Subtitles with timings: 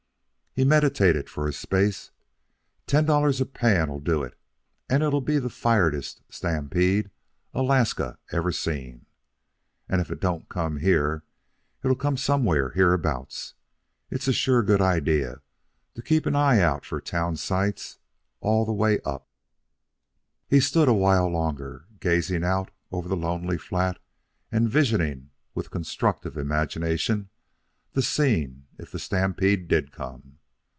[0.53, 2.11] He meditated for a space.
[2.85, 4.37] "Ten dollars to the pan'll do it,
[4.89, 7.09] and it'd be the all firedest stampede
[7.53, 9.05] Alaska ever seen.
[9.87, 11.23] And if it don't come here,
[11.85, 13.53] it'll come somewhere hereabouts.
[14.09, 15.39] It's a sure good idea
[15.95, 17.99] to keep an eye out for town sites
[18.41, 19.29] all the way up."
[20.49, 23.99] He stood a while longer, gazing out over the lonely flat
[24.51, 27.29] and visioning with constructive imagination
[27.93, 30.39] the scene if the stampede did come.